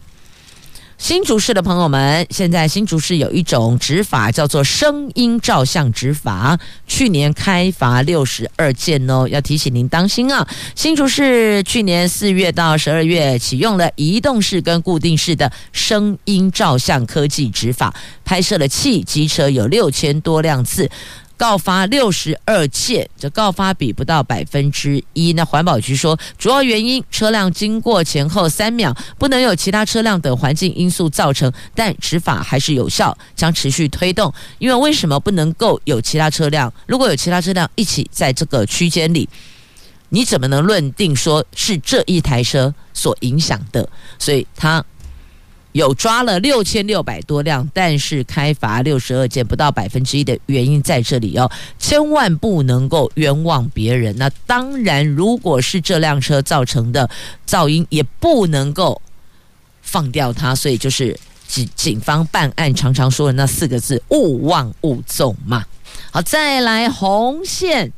[1.02, 10.46] 新竹市的朋友们，现在新竹市有一种执法叫做声音照相执法，去年开罚六十二件哦，要提醒您当心啊！
[10.76, 17.92] 新竹市去年四月到十二月启用了移动式跟固定式的声音照相科技执法，
[18.24, 20.88] 拍摄了汽机车有六千多辆次。
[21.36, 25.32] 告发六十二件，这告发比不到百分之一。
[25.32, 34.32] 那环保局说，主要原因车辆经过前后三秒，不能有其他车辆等环境因素造成，但执法还是有效，将持续推动。
[34.58, 36.72] 因为为什么不能够有其他车辆？
[36.86, 39.28] 如果有其他车辆一起在这个区间里，
[40.10, 43.88] 你怎么能论定说是这一台车所影响的？
[44.18, 44.84] 所以他。
[45.72, 54.14] 有抓了六千六百多辆，但是开罚六十二件，不到百分之一的原因在这里哦，千万不能够冤枉别人。
[54.18, 57.08] 那当然，如果是这辆车造成的
[57.48, 59.00] 噪音，也不能够
[59.80, 60.54] 放掉它。
[60.54, 65.64] 所以就是警警方办案常常说的那四个字：勿忘勿纵嘛。
[66.10, 67.92] 好，再来红线、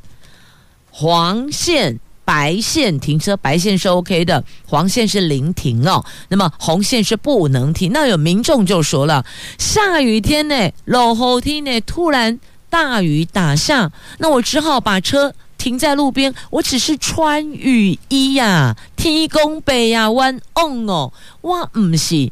[0.91, 1.99] 黄线。
[2.25, 6.05] 白线停车，白线是 OK 的，黄线是临停哦。
[6.29, 7.93] 那么红线是不能停。
[7.93, 9.25] 那有民众就说了，
[9.59, 12.39] 下雨天呢，落雨天呢，突然
[12.71, 16.35] 大雨打下，那我只好把车停在路边。
[16.51, 22.31] 我只是穿雨衣呀、啊，天公伯呀，弯 on 哦，我唔是。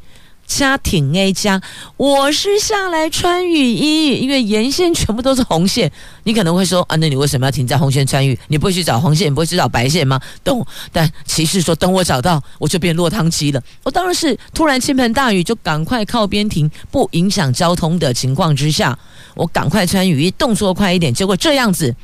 [0.58, 1.60] 家庭 A 家，
[1.96, 5.90] 我是下来穿雨衣，因为沿线全部都是红线。
[6.24, 8.38] 你可能会说啊，那你为什么要停在红线穿雨？
[8.48, 10.20] 你不会去找红线，你不会去找白线吗？
[10.44, 10.64] 懂？
[10.92, 13.62] 但骑士说，等我找到，我就变落汤鸡了。
[13.82, 18.96] 我当然是突然倾盆大雨，就赶快靠边停，不影响交通的情况之下，
[19.34, 21.12] 我赶快穿雨衣，动作快一点。
[21.12, 21.94] 结果这样子。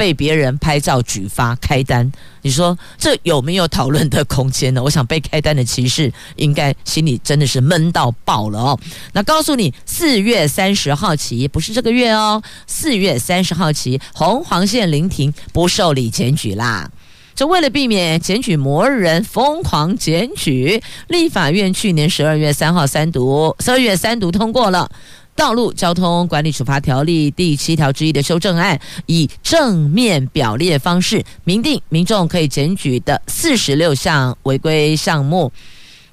[0.00, 2.10] 被别人拍照举发开单，
[2.40, 4.82] 你说这有没有讨论的空间呢？
[4.82, 8.80] 我想被开单的骑士应该心里真的是闷到爆了哦。
[9.12, 16.90] 那告诉你，四月三十号起，不是这个月哦，四月三十号起，红黄线临停，不受理检举啦。
[17.34, 24.90] 这为了避免检举魔人疯狂检举，立法院去年十二月三号三读，十二月三读通过了。
[25.34, 35.50] 道路交通管理处罚条例第七条之一的修正案，以正面表列方式明定民众可以检举的四十六项违规项目，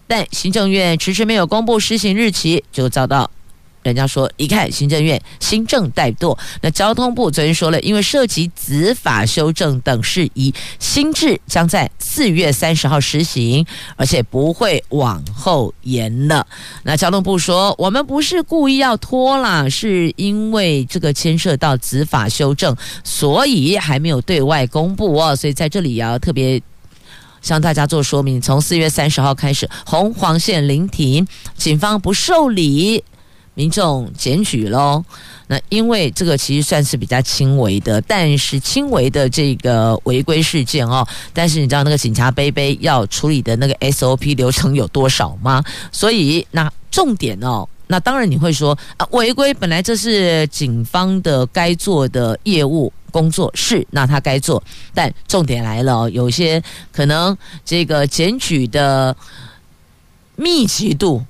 [0.07, 3.29] 但行政院迟迟没有公布施行日期，就遭到。
[3.87, 6.37] 人家说，一看行政院新政怠惰。
[6.61, 16.45] 那交通部昨天说了，因为涉及子法修正等事宜，新制将在四月三十号实行，而且不会往后延了。
[16.83, 25.35] 那交通部说，我们不是故意要拖啦，是因为这个牵涉到子法修正，所以还没有对外公布哦。
[25.35, 26.61] 所以在这里也要特别
[27.41, 33.03] 向大家做说明：从四月三十号开始，红黄线临停，警方不受理。
[33.57, 35.03] 民众检举喽，
[35.47, 45.63] 那因为这个其实算是比较轻微的，但是轻微的这个违规事件哦，但是你知道那个警察杯杯要处理的那个 SOP 流程有多少吗？
[45.91, 54.63] 所以那重点哦，那当然你会说啊，违规本来这是警方的该做的业务工作，是那他该做，
[54.93, 56.61] 但重点来了，有些
[56.91, 59.17] 可能这个检举的
[60.35, 61.25] 密集度，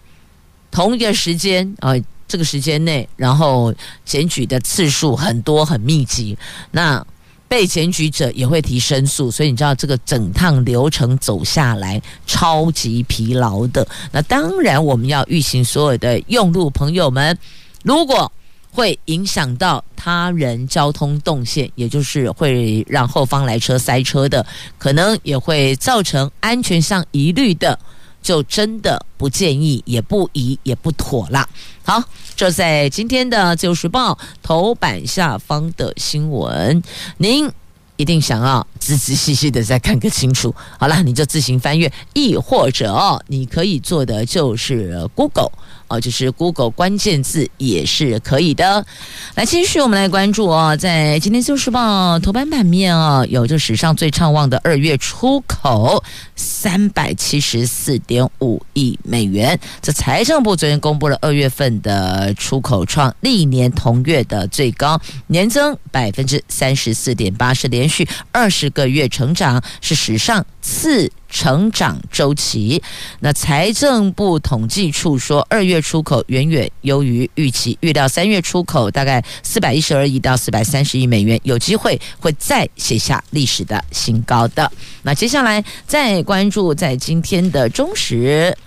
[0.70, 1.96] 同一个时间啊。
[2.28, 3.74] 这个时间内，然后
[4.04, 6.38] 检举的次数很多很密集，
[6.72, 7.06] 那
[7.48, 13.88] 被检举者也会提申诉，所以你知道这个整趟流程走下来超级疲劳的。
[14.12, 17.38] 那当然，我们要预行所有的用路朋友们，
[17.84, 18.30] 如果
[18.70, 24.46] 会影响到他人交通动线，也就是会让后方来车塞车的，
[24.78, 27.80] 可能也会造成安全上疑虑的。
[28.28, 31.48] 就真的不建议，也不宜，也不妥了。
[31.82, 32.04] 好，
[32.36, 34.12] 这在今天的《自由时报》
[34.44, 36.84] 头版下方的新闻，
[37.20, 37.50] 您
[37.96, 40.54] 一定想要仔仔细细的再看个清楚。
[40.78, 45.54] 好了，你就自行翻阅，亦或者哦，你可以做的就是 Google。
[45.88, 48.86] 哦，就是 Google 关键字也是可以的。
[49.36, 56.04] 来，继续我们来关注哦，在今天《自由时报》头版版面哦，有就史上最畅旺的二月出口
[56.36, 59.60] 三百七十四点五亿美元。
[59.82, 71.10] 这财政部昨天公布了二月份的出口创历年同月的最高，年增百分之三十四点八，是连续二十个月成长，是史上四。
[71.30, 72.82] 成长周期，
[73.20, 84.72] 那财政部统计处说，二月出口远远优于预期，预料三月出口大概四百一十二亿到四百三十亿美元，有机会会再写下历史的新高的。
[85.04, 88.58] 那接下来再关注在今天的中时。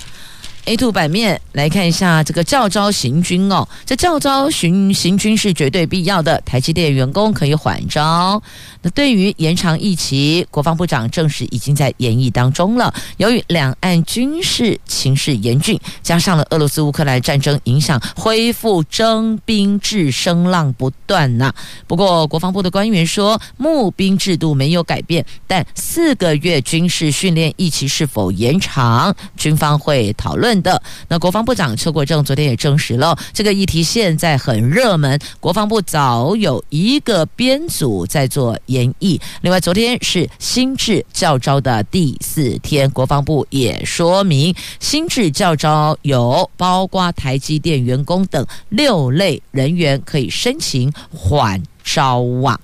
[0.71, 6.41] A2 版面来看一下这个教招行军哦，这教招行行军是绝对必要的。
[6.43, 8.41] 台积电员工可以缓招。
[8.81, 12.95] 那对于延长役期，国防部长证实已经在研议当中了。
[13.17, 21.53] 由于两岸军事情势严峻，加上了俄罗斯乌克兰战争影响，恢复征兵制声浪不断呐。
[21.89, 30.60] 不过国防部的官员说，募兵制度没有改变，但四个月军事训练役期是否延长，军方会讨论。
[30.63, 39.21] 的那国防部长邱国正昨天也证实了这个议题现在很热门，国防部早有一个编组在做研议。
[39.43, 52.59] 另外，昨天是新制教招的第四天，国防部也说明新制教招有包括台积电员工等六类人员可以申请缓招啊。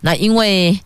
[0.00, 0.78] 那因为。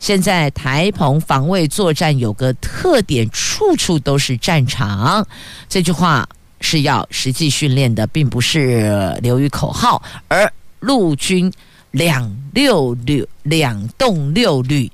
[0.00, 5.24] 现在台澎防卫作战有个特点，处处都是战场。
[5.68, 6.26] 这句话
[6.60, 10.02] 是要实际训练的，并不是流于口号。
[10.26, 11.52] 而陆军
[11.90, 14.90] 两六旅两动六旅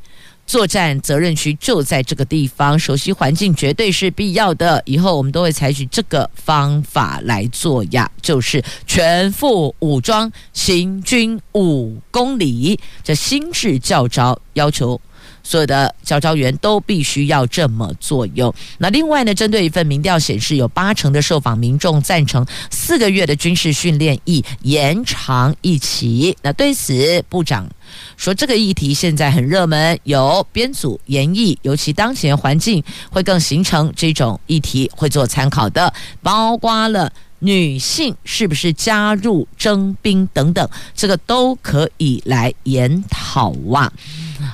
[0.47, 4.81] 作战责任区就在这个地方，熟悉环境绝对是必要的。
[4.87, 12.79] 以后我们都会采取这个方法来做呀，就是全副武装行军五公里。
[13.03, 15.01] 这新式教招要求。
[15.47, 18.53] 所有的教召员都必须要这么做用。
[18.79, 26.37] 那另外呢，针对一份民调显示，有八成的受访民众赞成四个月的军事训练役延长一期。
[26.43, 27.71] 那对此，部长
[28.17, 43.93] 说，这个议题现在很热门，有编组研议，尤其当前环境会更形成这种议题会做参考的，包括了女性是不是加入征兵等等，这个都可以来研讨啊。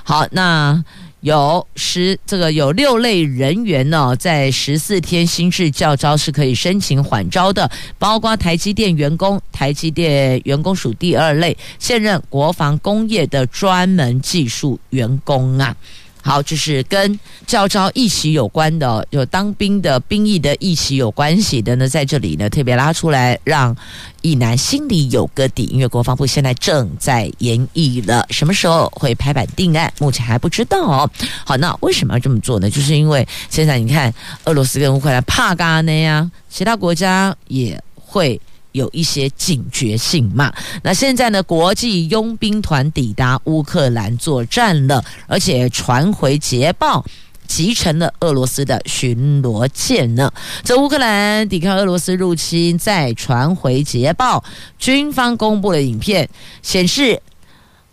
[0.04, 0.84] 好，那
[1.20, 15.76] 有十这个有六类人员呢，在十四天新制教招是可以申请缓招的，包括台积电员工，台积电员工属第二类，现任国防工业的专门技术员工啊。
[16.22, 23.76] 好，就是跟教招一起有关的，有当兵的兵役的一起有关系的呢，在这里呢特别拉出来，让
[24.20, 25.64] 役男心里有个底。
[25.64, 31.10] 因为国防部现在正在研议了，什么时候会拍板定案，目前还不知道哦。
[31.44, 32.70] 好，那为什么要这么做呢？
[32.70, 34.14] 就是因为现在你看，
[34.44, 38.40] 俄罗斯跟乌克兰怕嘎呢呀，其他国家也会。
[38.72, 40.52] 有一些警觉性嘛？
[40.82, 41.42] 那现在呢？
[41.42, 47.04] 国际佣兵团抵达乌克兰作战了，而且传回捷报，
[47.46, 50.32] 集成了俄罗斯的巡逻舰呢。
[50.64, 54.42] 这乌克兰抵抗俄罗斯入侵，再传回捷报，
[54.78, 56.28] 军方公布了影片，
[56.62, 57.20] 显示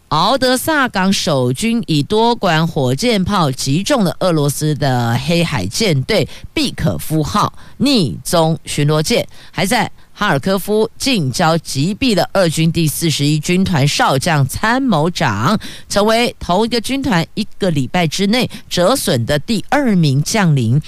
[0.09, 9.89] 敖德萨港守军以多管火箭炮击中了俄罗斯的黑海舰队毕可夫号匿踪巡逻舰，还在。
[10.11, 15.57] 哈尔科夫近郊击毙了俄军第四十一军团少将参谋长，
[15.87, 20.81] 成为同一个军团一个礼拜之内折损的第二名将领。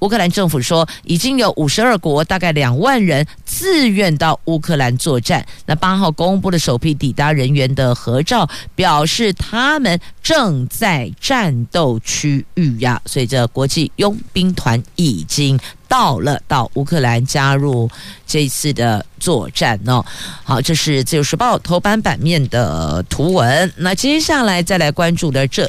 [0.00, 5.44] 乌克兰政府说，已经有五十二国，大概两万人自愿到乌克兰作战。
[5.66, 13.00] 那八号公布了首批抵达人员的合照，表示他们正在战斗区域呀。
[13.06, 17.90] 所以，这国际佣兵团已经到了到乌克兰加入
[18.26, 20.04] 这一次的作战哦。
[20.44, 23.72] 好，这是自由时报头版版面的图文。
[23.76, 25.68] 那接下来再来关注的这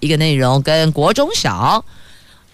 [0.00, 1.84] 一个内容跟国中小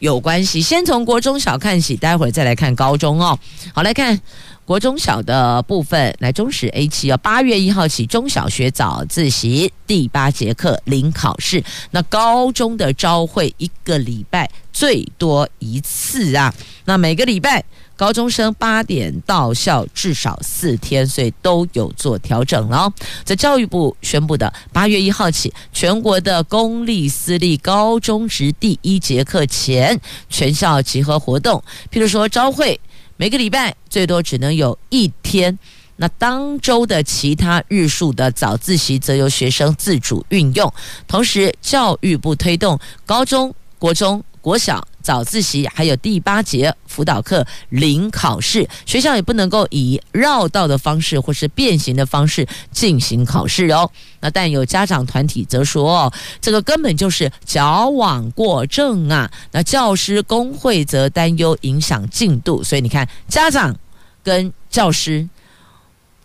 [0.03, 3.39] 有关系，先从国中小看起，待会儿再来看高中哦。
[3.73, 4.21] 好，来看。
[4.65, 11.63] 国中小的部分，来中史 A 七哦，八月一号起，中小学早自习第八节课零考试。
[11.91, 16.55] 那高中的招会一个礼拜最多一次啊。
[16.85, 17.63] 那每个礼拜
[17.97, 22.93] 高中生八点到校至少四天，所以都有做调整了。
[23.25, 31.63] 在教育部宣布的八月一号起，全国的公立私立高中职第一节课前全校集合活动，
[31.93, 32.81] 譬如说朝会。
[33.17, 35.57] 每个礼拜最多只能有一天，
[35.97, 40.73] 那当周的其他日数的早自习则由学生自主运用。
[41.07, 44.25] 同时，教育部推动高中国中。
[44.43, 53.91] 国小早自习还有第八节辅导课零考试，学校也不能够以绕道的方式或是变形的方式进行考试哦。
[54.21, 59.31] 那但有家长团体则说，这个根本就是矫枉过正啊。
[59.51, 63.77] 那教师工会则担忧影响进度，所以你看，家长
[64.23, 65.29] 跟教师。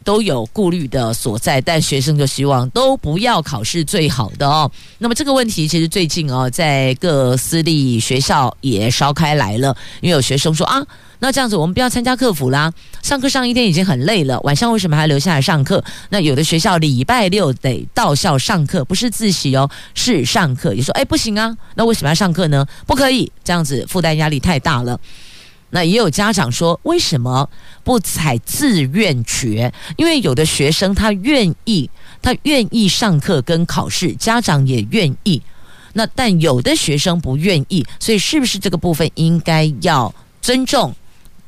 [0.08, 4.72] 都有顾虑的所在，但学生就希望都不要考试最好的哦。
[5.00, 10.82] 那么这个问题其实最近哦，在各私立学校也烧开来了，因为有学生说啊，
[11.20, 12.72] 那这样子我们不要参加课辅啦，
[13.04, 15.84] 上课上一天已经很累了，晚上为什么还留下来上课？
[16.08, 20.74] 那有的学校礼拜六得到校上课，不是自习哦，是上课。
[20.74, 22.66] 也说哎不行啊，那为什么要上课呢？
[22.86, 24.98] 不可以，这样子负担压力太大了。
[25.70, 27.50] 那也有家长说，为什么
[27.84, 29.74] 不采自愿学？
[29.98, 31.90] 因为有的学生他愿意，
[32.22, 35.42] 他愿意上课跟考试，家长也愿意。
[35.94, 40.96] 那但有的学生不愿意，所以是不是这个部分应该要尊重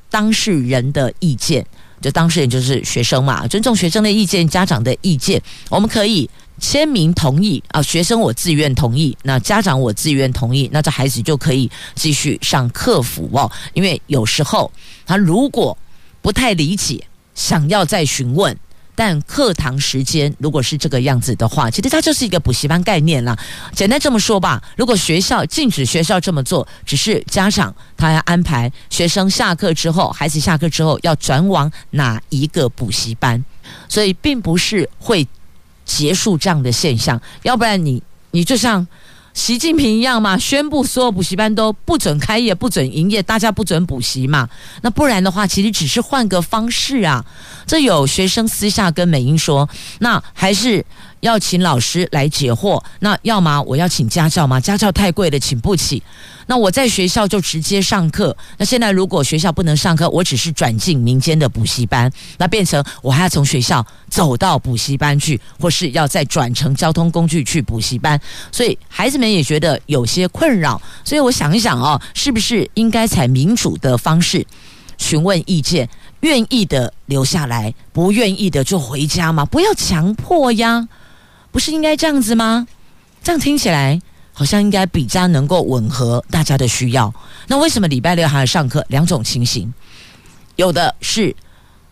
[0.09, 1.65] 当事人的意见？
[2.01, 6.29] 就当事人就是学生嘛，尊重学生的意见，家长的意见，我们可以。
[6.59, 13.49] 签名同意啊，学生我自愿同意，那家长我自愿同意，那这孩子就可以继续上课辅哦。
[13.73, 14.71] 因为有时候
[15.05, 15.75] 他如果
[16.21, 17.03] 不太理解，
[17.33, 18.55] 想要再询问，
[18.93, 23.37] 但课堂时间如果是这个样子的话，其实它就是一个补习班概念啦。
[23.73, 33.43] 简单这么说吧，如果学校禁止学校这么做，只是家长他要安排学生下课之后，孩子下课之后要转往哪一个补习班，
[33.87, 35.27] 所以并不是会。
[35.89, 38.87] 结束这样的现象，要不然你你就像
[39.33, 44.47] 习近平一样嘛，宣布所有补习班都不准开业、不准营业，大家不准补习嘛。
[44.83, 47.25] 那不然的话，其实只是换个方式啊。
[47.65, 49.67] 这有学生私下跟美英说，
[49.99, 50.85] 那还是。
[51.21, 54.59] 要请老师来解惑，那要么我要请家教吗？
[54.59, 56.01] 家教太贵了，请不起。
[56.47, 58.35] 那我在学校就直接上课。
[58.57, 68.19] 那现在如果学校不能上课，我只是转进民间的补习班，那变成我还要从学校走到补习班去，或是要再转乘交通工具去补习班。
[68.51, 70.81] 所以孩子们也觉得有些困扰。
[71.03, 74.45] 所以我想一想哦，是不是应该采民主的方式
[74.97, 75.87] 询问意见？
[76.21, 80.85] 愿意的留下来，不愿意的就回家嘛，不要强迫呀。
[81.51, 82.67] 不是应该这样子吗？
[83.23, 83.99] 这样听起来
[84.31, 87.13] 好像应该比较能够吻合大家的需要。
[87.47, 88.85] 那为什么礼拜六还要上课？
[88.89, 89.73] 两种情形，
[90.55, 91.35] 有的是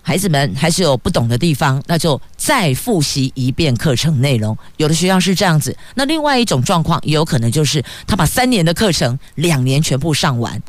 [0.02, 4.58] 孩子们还是有不懂的地方，那就再复习一遍课程内容。
[4.78, 5.76] 有的学校是这样子。
[5.96, 10.62] 那另外一种状况也有可能就是他把三年的课程两年全部上完，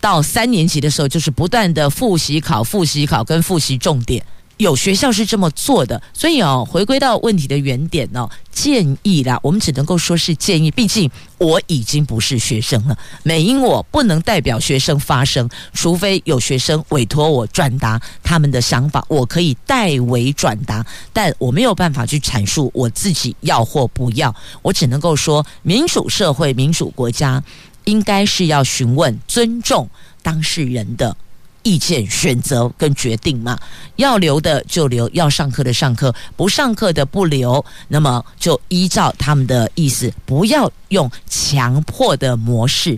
[0.00, 4.24] 到三年级的时候就是不断的复习考、复习考跟复习重点。
[4.64, 27.42] 有学校是这么做的，所以哦，回归到问题的原点哦，建议啦，我们只能够说是建议，毕竟我已经不是学生了，美英我不能代表学生发声，除非有学生委托我转达他们的想法，我可以代为转达，但我没有办法去阐述我自己要或不要，我只能够说，民主社会、民主国家
[27.84, 29.86] 应该是要询问、尊重
[30.22, 31.14] 当事人的。
[31.64, 33.58] 意见、选择跟决定嘛，
[33.96, 37.64] 要留的就留，要上课的上课，不上课的不留。
[37.88, 42.96] 那么就依照他们的意思，不要用强迫的模式。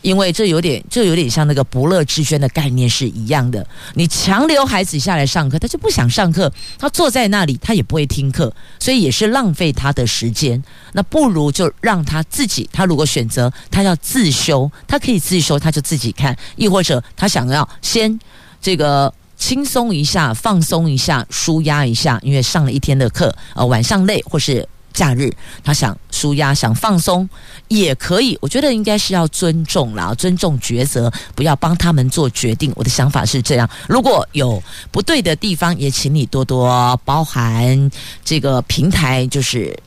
[0.00, 3.66] 因为这有点，这有点像那个不乐之宣的概念是一样的。
[3.94, 10.62] 你强留孩子下来上课，他就不想上课，他坐在那里，他也不会听课，所以也是浪费他的时间。
[10.92, 18.18] 那不如就让他自己，他如果选择他要自修，他可以自修，他就自己看；亦或者他想要先
[18.60, 24.68] 这个轻松一下、放松一下、舒压一下，因为上了一天的课，呃，晚上累或是。
[24.98, 25.32] 假日，
[25.62, 27.28] 他想舒压、想放松
[27.68, 28.36] 也可以。
[28.40, 32.72] 我觉得应该是要尊重啦，尊重抉择，不要帮他们做决定。
[32.74, 33.70] 我的想法是这样。
[33.88, 37.88] 如果有不对的地方，也请你多多包涵。
[38.24, 39.78] 这个平台就是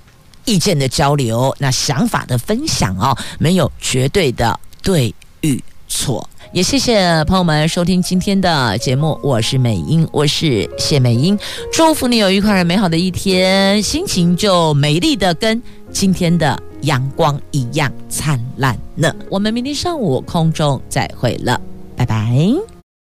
[0.45, 6.25] 意见的交流，那想法的分享哦，没有绝对的对与错。
[6.53, 11.37] 也谢谢朋友们收听今天的节目，我是美英，我是谢美英，
[11.71, 15.61] 祝福你有愉快而美好的一天，心情就美丽的跟
[15.93, 19.15] 今天的阳光一样灿烂呢。
[19.29, 21.59] 我们明天上午空中再会了，
[21.95, 22.35] 拜拜。